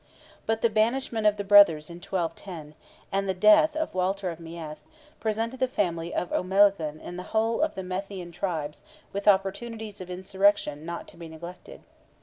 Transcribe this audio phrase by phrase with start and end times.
[0.47, 2.73] But the banishment of the brothers in 1210,
[3.11, 4.79] and the death of Walter of Meath,
[5.19, 8.81] presented the family of O'Melaghlin and the whole of the Methian tribes
[9.13, 11.83] with opportunities of insurrection not to be neglected.